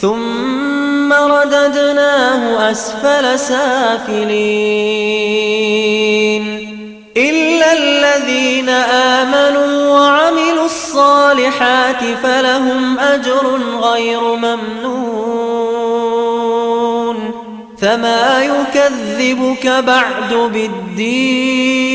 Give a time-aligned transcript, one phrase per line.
[0.00, 5.14] ثم رددناه أسفل سافلين.
[7.16, 15.24] إلا الذين آمنوا وعملوا الصالحات فلهم أجر غير ممنون.
[17.78, 21.94] فما يكذبك بعد بالدين.